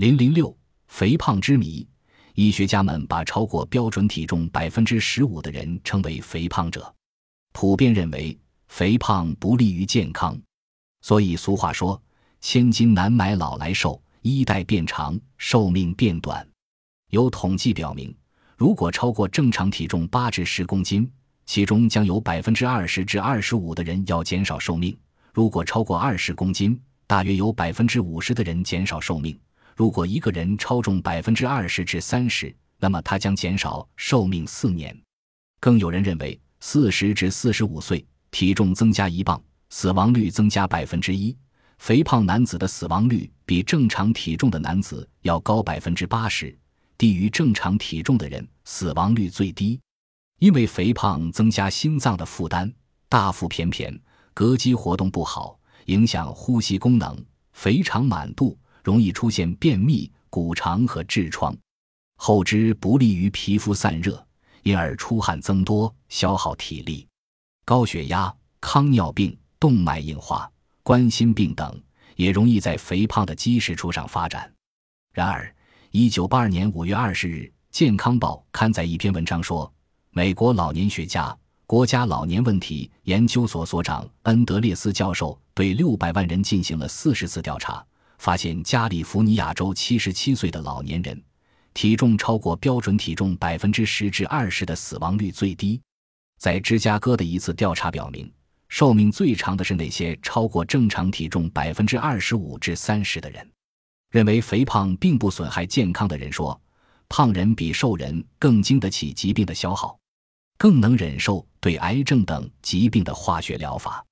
[0.00, 0.56] 零零六，
[0.86, 1.86] 肥胖之谜。
[2.32, 6.90] 医学家们把超过标准体重百分之十五的人称为肥胖者，
[7.52, 8.34] 普遍认为
[8.68, 10.40] 肥胖不利于健康，
[11.02, 12.02] 所以俗话说
[12.40, 16.48] ：“千金难买老来瘦，衣带变长，寿命变短。”
[17.12, 18.16] 有统计表明，
[18.56, 21.06] 如果超过正常体重八至十公斤，
[21.44, 24.94] 其中将有百分之二十至二十五的人要减少寿命；
[25.34, 29.38] 如果超过二十公斤，大约有百分之五十的人减少寿命。
[29.80, 34.94] 如果一个人超重百分之二十至三十，那么他将减少寿命四年。
[35.58, 41.34] 更有人认为，四十至四十五岁体重增加一磅，死亡率增加百分之一。
[41.78, 46.54] 肥胖男子的死亡率比正常体重的男子要高百分之八十，
[46.98, 49.80] 低于正常体重的人死亡率最低。
[50.40, 52.70] 因为肥胖增加心脏的负担，
[53.08, 53.98] 大腹便便，
[54.34, 57.16] 膈肌活动不好，影响呼吸功能，
[57.54, 58.58] 肥肠满肚。
[58.90, 61.56] 容易出现便秘、骨肠和痔疮，
[62.16, 64.20] 后肢不利于皮肤散热，
[64.64, 67.06] 因而出汗增多，消耗体力。
[67.64, 70.50] 高血压、糖尿病、动脉硬化、
[70.82, 71.80] 冠心病等
[72.16, 74.52] 也容易在肥胖的基石处上发展。
[75.14, 75.54] 然而，
[75.92, 79.72] 一九八二年五月二十日，《健康报》刊载一篇文章说，
[80.10, 87.86] 美国老年学家、国家老年问题研究所所长恩德烈斯教授对六百万人进行了四十次调查。
[88.20, 91.20] 发现加利福尼亚州七十七岁的老年人，
[91.72, 95.80] 体重超过标准体重百分之十至二十的死亡率最低。
[96.38, 98.30] 在芝加哥的一次调查表明，
[98.68, 103.50] 寿命最长的是那些超过正常体重百分之二十五至三十的人。
[104.10, 106.60] 认为肥胖并不损害健康的人说，
[107.08, 109.98] 胖人比瘦人更经得起疾病的消耗，
[110.58, 114.04] 更能忍受对癌症等疾病的化学疗法。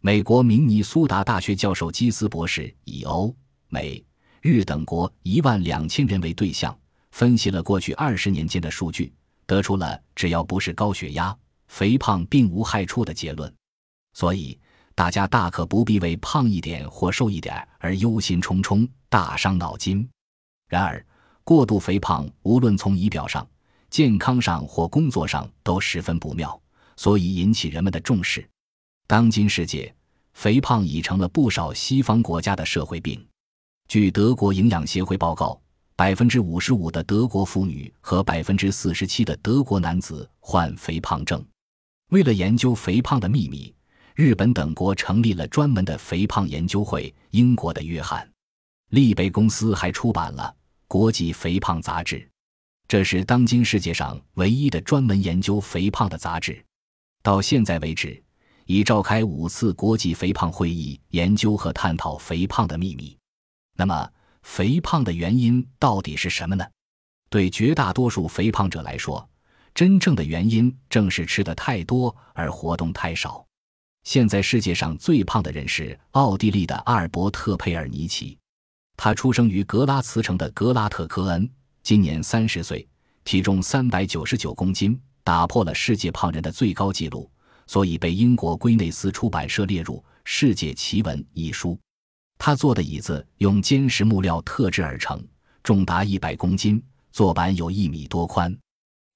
[0.00, 3.34] 美国明尼苏达大学教授基斯博士以欧。
[3.68, 4.04] 美、
[4.40, 6.76] 日等国一万两千人为对象，
[7.10, 9.12] 分析了过去二十年间的数据，
[9.46, 13.52] 得出了只要不是高血压、肥胖并无害处的结论。
[14.14, 14.58] 所以，
[14.94, 20.08] 大家大可不必为胖一点或瘦一点而忧心忡忡、大伤脑筋。
[20.68, 21.04] 然而，
[21.44, 23.46] 过度肥胖无论从仪表上、
[23.90, 26.60] 健康上或工作上都十分不妙，
[26.96, 28.48] 所以引起人们的重视。
[29.06, 29.94] 当今世界，
[30.34, 33.24] 肥胖已成了不少西方国家的社会病。
[33.88, 35.58] 据德国营养协会报告，
[35.96, 41.42] 百分之五十五的德国妇女和百分之四十七的德国男子患肥胖症。
[42.10, 43.74] 为了研究肥胖的秘密，
[44.14, 47.12] 日本等国成立了专门的肥胖研究会。
[47.30, 48.26] 英国的约翰·
[48.90, 50.54] 利贝公司还出版了
[50.86, 52.16] 《国际肥胖杂志》，
[52.86, 56.62] 这是当今世界上唯一的专门研究肥胖的杂志。
[57.22, 58.22] 到现在为止，
[58.66, 63.16] 已召开五次国际肥胖会议，研究和探讨肥胖的秘密。
[63.78, 64.12] 那么，
[64.42, 66.66] 肥胖的原因到底是什么呢？
[67.30, 69.30] 对绝大多数肥胖者来说，
[69.72, 73.46] 真正的原因正是吃的太多而活动太少。
[74.02, 78.36] 现在世界上最胖的人是奥地利的阿尔伯特·佩尔尼奇，
[78.96, 81.48] 他出生于格拉茨城的格拉特科恩，
[81.84, 82.84] 今年三十岁，
[83.22, 87.30] 体重三百九十九公斤，打破了世界胖人的最高纪录，
[87.68, 91.78] 所以被英国圭内斯出版社列入《世界奇闻》一书。
[92.38, 95.22] 他坐的椅子用坚实木料特制而成，
[95.62, 98.56] 重达一百公斤，坐板有一米多宽。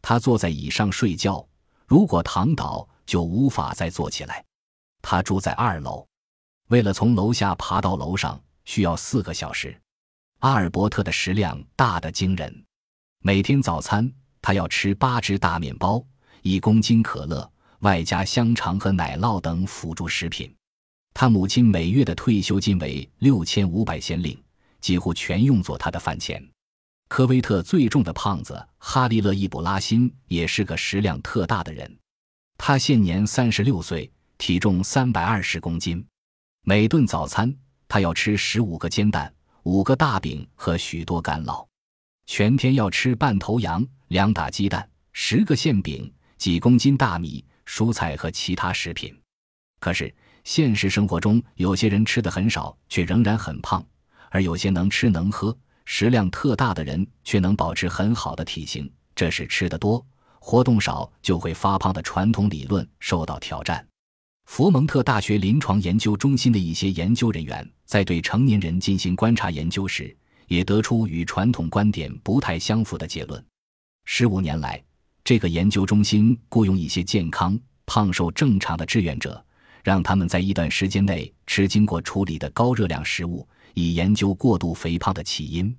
[0.02, 1.46] 他坐在椅上睡觉，
[1.86, 4.44] 如果躺倒就无法再坐起来。
[5.00, 6.06] 他住在二楼，
[6.68, 9.80] 为了从楼下爬到楼上需要四个小时。
[10.40, 12.64] 阿尔伯特的食量大得惊人，
[13.20, 16.04] 每天早餐他要吃八只大面包、
[16.42, 20.52] 一公斤可乐，外加香肠和奶酪等辅助食品。
[21.14, 24.36] 他母亲每月的退休金为六千五百先令，
[24.80, 26.42] 几乎全用作他的饭钱。
[27.08, 31.98] 科威特最重的胖子哈利勒·伊卜拉欣也是个食量特大的人，
[32.56, 36.04] 他现年三十六岁，体重三百二十公斤。
[36.64, 37.54] 每顿早餐
[37.86, 39.32] 他要吃十五个煎蛋、
[39.64, 41.66] 五个大饼和许多干酪，
[42.24, 49.14] 全天要吃半头羊、两打鸡蛋、十个馅饼、几公斤大米、蔬菜和其他食品。
[49.78, 50.12] 可是。
[50.44, 53.80] 现实生活中，有些人吃的很少，却仍然很胖；
[54.30, 58.90] 而有些能吃能喝、食量特大的人，却能保持很好的体型。
[59.14, 60.04] 这是吃的多、
[60.40, 63.86] 活动少就会发胖的传统理论受到挑战。
[64.46, 70.14] 佛蒙特大学临床研究中心的一些研究人员在对成年人进行观察研究时，
[70.48, 73.42] 也得出与传统观点不太相符的结论。
[74.04, 74.82] 十五年来，
[75.22, 77.56] 这个研究中心雇佣一些健康、
[77.86, 79.42] 胖瘦正常的志愿者。
[79.82, 85.74] 让他们在一段时间内吃经过处理的高热量食物，以研究过度肥胖的起因。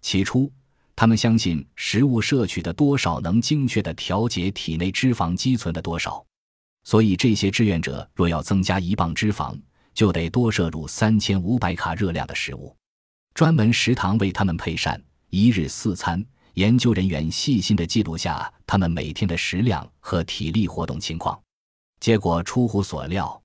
[0.00, 0.50] 起初，
[0.94, 6.24] 他们相信食物摄取的多少能精确地调节体内脂肪积存的多少，
[6.84, 9.58] 所以这些志愿者若要增加一磅脂肪，
[9.94, 12.76] 就得多摄入三千五百卡热量的食物。
[13.34, 16.24] 专门食堂为他们配膳，一日四餐。
[16.54, 21.40] 研究人员细心地记录下他们每天的食量和体力活动情况，
[22.00, 23.40] 结果出乎所料，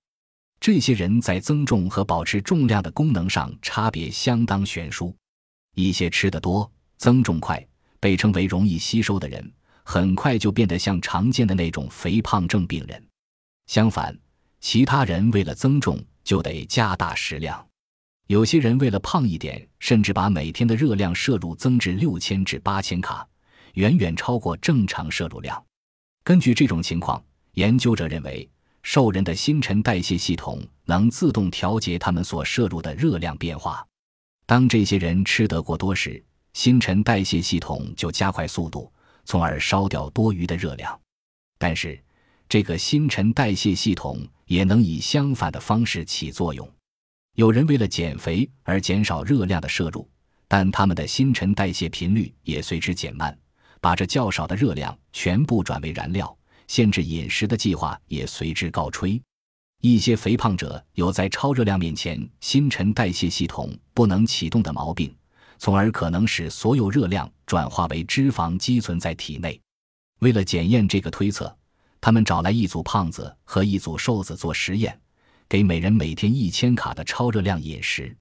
[0.59, 5.15] 这些人在增重和保持重量的功能上差别相当悬殊。
[5.75, 7.65] 一些吃得多、增重快、
[7.99, 9.51] 被称为容易吸收的人，
[9.83, 13.01] 很快就变得像常见的那种肥胖症病人；
[13.65, 14.17] 相反，
[14.59, 17.67] 其他人为了增重就得加大食量。
[18.27, 23.27] 有些人为了胖一点，甚至把每天的热量摄入增至六千至八千卡，
[23.73, 25.61] 远远超过正常摄入量。
[26.23, 27.21] 根据这种情况，
[27.53, 28.49] 研究者认为，
[28.81, 33.85] 瘦人的新陈代谢系统能自动调节他们所摄入的热量变化。
[34.45, 36.23] 当这些人吃得过多时，
[36.53, 38.91] 新陈代谢系统就加快速度，
[39.25, 40.99] 从而烧掉多余的热量。
[41.59, 42.01] 但是，
[42.49, 46.69] 这个新陈代谢系统也能以相反的方式起作用。
[47.35, 50.09] 有人为了减肥而减少热量的摄入，
[50.47, 53.35] 但他们的新陈代谢频率也随之减慢，
[53.79, 56.35] 把这较少的热量全部转为燃料，
[56.73, 59.21] 限制饮食的计划也随之告吹。
[59.81, 65.15] 一些肥胖者有在超热量面前新陈代谢系统不能启动的毛病，
[65.59, 69.61] 从而可能使所有热量转化为脂肪积存在体内。
[70.21, 71.55] 为了检验这个推测，
[72.01, 74.99] 他们找来一组胖子和一组瘦子做实验。
[75.47, 78.17] 给每人每天一千卡的超热量饮食，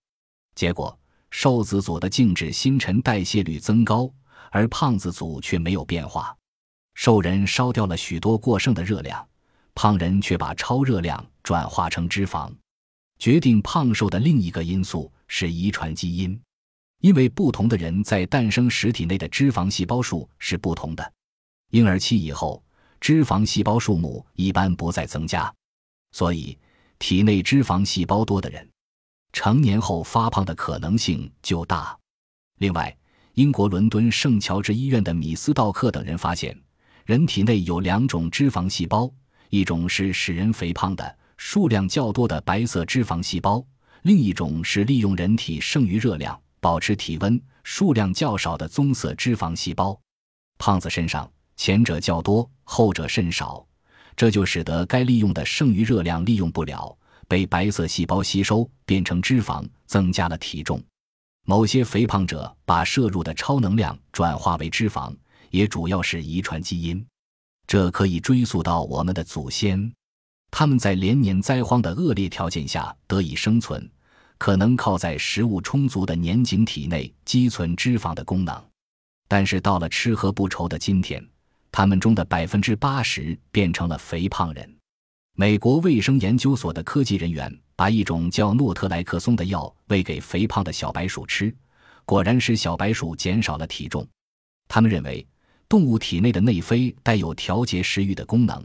[0.55, 0.95] 结果
[1.31, 4.13] 瘦子组的静止新陈代谢率增高，
[4.51, 6.37] 而胖子组却没有变化。
[6.95, 9.27] 瘦人烧掉了许多过剩的热量，
[9.75, 12.53] 胖人却把超热量转化成脂肪。
[13.19, 16.41] 决定胖瘦的另一个因素是遗传基因，
[17.01, 21.13] 因为不同的人在诞生时体内的脂肪细胞数是不同的。
[21.71, 22.63] 婴儿期以后，
[23.01, 25.53] 脂肪细胞数目一般不再增加，
[26.13, 26.59] 所以。
[26.99, 28.71] 体内脂肪细胞多的人，
[29.33, 31.99] 成年后发胖的可能性就大。
[32.61, 32.97] 另外，
[33.35, 36.57] 英国伦敦圣乔治医院的米斯道克等人发现，
[37.13, 39.07] 人体内有两种脂肪细胞，
[39.51, 43.63] 一种是使人肥胖的数量较多的白色脂肪细胞，
[44.05, 49.95] 另一种是利用人体剩余热量保持体温、数量较少的棕色脂肪细胞。
[50.57, 53.63] 胖子身上前者较多，后者甚少。
[54.17, 56.97] 这就使得该利用的剩余热量利用不了，
[57.29, 60.83] 被白色细胞吸收变成脂肪，增加了体重。
[61.45, 65.15] 某些肥胖者把摄入的超能量转化为脂肪，
[65.53, 67.07] 也主要是遗传基因。
[67.67, 69.91] 这可以追溯到我们的祖先，
[70.51, 73.89] 他们在连年灾荒的恶劣条件下得以生存，
[74.37, 78.63] 可能靠在食物充足的年景体内积存脂肪的功能。
[79.29, 81.25] 但是到了吃喝不愁的今天。
[81.75, 84.77] 他们中的百分之八十变成了肥胖人。
[85.35, 91.51] 美国卫生研究所的科技人员把一种叫诺特莱克松的药喂给肥胖的小白鼠吃，
[92.05, 94.07] 果然使小白鼠减少了体重。
[94.69, 95.27] 他们认为，
[95.73, 98.63] 动物体内的内啡带有调节食欲的功能，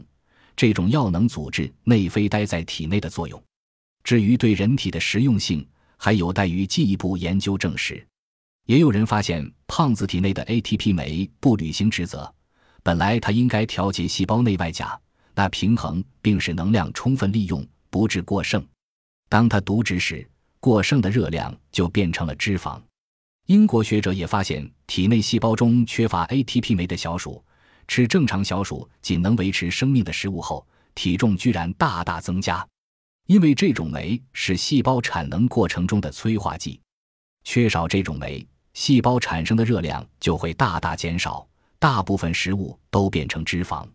[0.54, 3.42] 这种药能阻滞内啡待在体内的作用。
[4.04, 5.66] 至于对人体的实用性，
[5.96, 8.06] 还有待于进一步研究证实。
[8.66, 12.30] 也有人发现，胖子体内的 ATP 酶不履行职责。
[12.82, 15.00] 本来它应该调节细胞内外钾，
[15.34, 18.62] 那平衡并使能量充分利用，不致过剩。
[19.30, 20.28] 当它渎职时，
[20.60, 22.78] 过剩的热量就变成了脂肪。
[23.48, 27.42] 英国学者也发现，体内细胞中缺乏 ATP 酶的小鼠，
[27.86, 32.66] 吃正常小鼠仅能维持生命的食物后，体重居然大大增加。
[33.26, 36.78] 因为这种酶是细胞产能过程中的催化剂，
[37.42, 41.48] 缺少这种酶，细胞产生的热量就会大大减少。
[41.78, 43.88] 大部分食物都变成脂肪。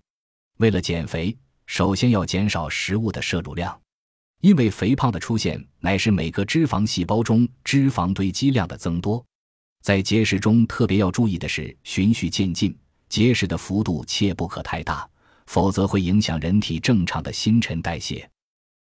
[0.57, 3.79] 为了减肥，首先要减少食物的摄入量，
[4.41, 9.23] 因为肥胖的出现乃是每个脂肪细胞中脂肪堆积量的增多。
[9.83, 12.73] 在节食中，特别要注意的是循序渐进，
[13.09, 15.05] 节食的幅度切不可太大，
[15.47, 18.27] 否则会影响人体正常的新陈代谢。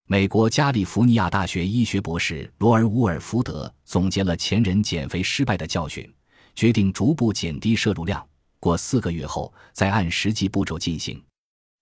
[0.07, 6.09] 美国加利福尼亚大学医学博士罗尔·伍尔福德总结了前人减肥失败的教训，
[6.55, 8.25] 决定逐步减低摄入量。
[8.61, 11.21] 过四个月后，再按实际步骤进行。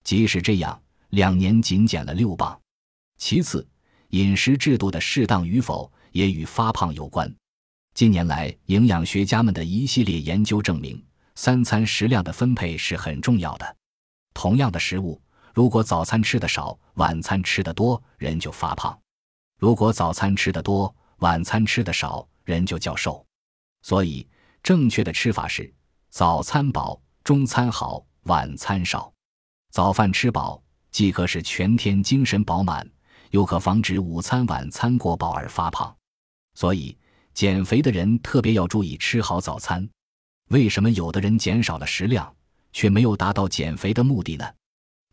[0.03, 2.59] 即使这样，两年仅减了六磅。
[3.19, 3.69] 其次，
[4.11, 7.31] 饮食制度的适当与否也与发胖有关。
[7.95, 11.03] 近年来，营养学家们的一系列研究证明，
[11.35, 13.77] 三餐食量的分配是很重要的。
[14.33, 15.21] 同样的食物，
[15.53, 18.97] 如果早餐吃的少，晚餐吃的多，人就发胖；
[19.59, 23.25] 如果早餐吃的多，晚餐吃的少，人就较瘦。
[23.83, 24.27] 所以。
[24.63, 25.73] 正确的吃法是：
[26.11, 29.11] 早餐饱，中餐好，晚餐少。
[29.71, 32.87] 早饭吃饱，既可使全天精神饱满，
[33.31, 35.97] 又可防止午餐、晚餐过饱而发胖。
[36.53, 36.95] 所以，
[37.41, 39.89] 减肥的人特别要注意吃好早餐。
[40.49, 42.31] 为什么有的人减少了食量，
[42.71, 44.45] 却没有达到减肥的目的呢？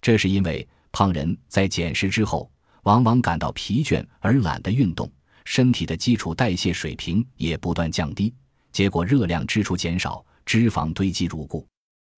[0.02, 2.52] 这是因为胖人在减食之后，
[2.84, 5.10] 往往感到疲倦而懒得运动，
[5.46, 8.36] 身体的基础代谢水平也不断降低，
[8.74, 11.66] 结果热量支出减少，脂肪堆积如故。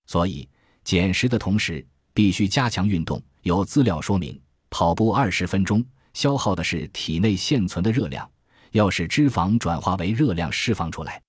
[0.08, 0.50] 所以，
[0.84, 1.86] 减食的同时
[2.16, 3.22] 必须加强运动。
[3.44, 5.86] 有资料说明，跑步二十分钟
[6.16, 8.28] 消耗的是体内现存的热量，
[8.72, 11.22] 要使脂肪转化为热量释放出来。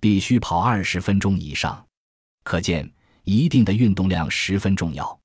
[0.00, 1.84] 必须跑二十分钟以上，
[2.44, 2.88] 可见
[3.24, 5.18] 一定的运动量十分重要。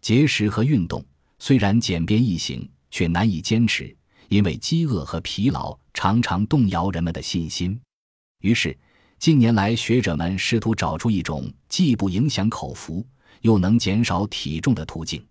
[0.00, 1.04] 节食和运动
[1.38, 3.96] 虽然简便易行，却难以坚持，
[4.28, 7.80] 因为饥饿和疲劳常常动摇人们的信心。
[8.42, 8.76] 于是，
[9.18, 13.04] 近年来学者们试图找出一种既不影响口福，
[13.40, 15.24] 又能减少体重的途径。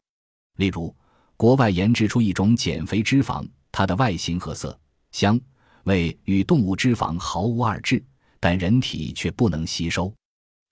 [0.57, 0.93] 例如，
[1.37, 4.77] 国外研制出一种减肥脂肪，它的外形和色、
[5.13, 5.39] 香、
[5.83, 8.03] 胃与动物脂肪毫无二致。
[8.43, 10.11] 但人体却不能吸收，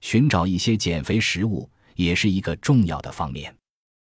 [0.02, 3.56] 寻找一些减肥食物也是一个重要的方面。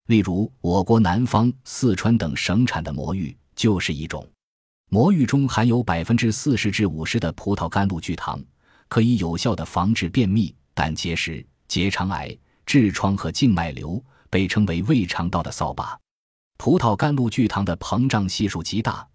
[0.08, 4.28] 例如，我国南方四川等省产的魔芋就是一种。
[4.90, 8.44] 魔芋中含有百分之四十至五十的葡萄甘露聚糖，
[8.88, 15.96] 可以有效的防治便秘、胆结石、结肠癌、痔疮和静脉瘤，被称为胃肠道的扫把。
[16.58, 19.08] 葡萄甘露聚糖的膨胀系数极大，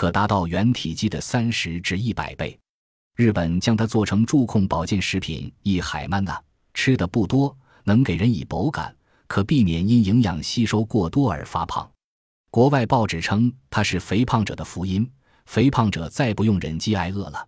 [0.00, 2.58] 可达到原体积的三十至一百倍。
[3.16, 6.38] 日本将它做成助控保健食品，一海曼呐，
[6.72, 7.54] 吃的不多，
[7.84, 11.86] 能给人以饱感，可避免因营养吸收过多而发胖。
[12.50, 15.06] 国外报纸称它是肥胖者的福音，
[15.44, 17.46] 肥胖者再不用忍饥挨饿了。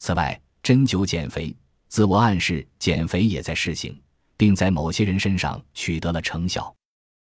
[0.00, 3.96] 此外，针灸减肥、自我暗示减肥也在试行，
[4.36, 6.74] 并在某些人身上取得了成效。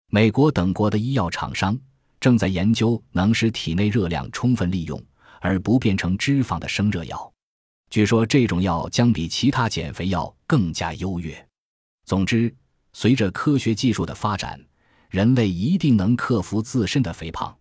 [0.09, 1.77] 美国等国的医药厂商
[2.23, 4.97] 正在研究能使体内热量充分利用
[5.41, 7.33] 而不变成脂肪的生热药。
[7.89, 11.45] 据说这种药将比其他减肥药更加优越。
[12.05, 12.55] 总之，
[12.93, 14.57] 随着科学技术的发展，
[15.09, 17.53] 人类一定能克服自身的肥胖。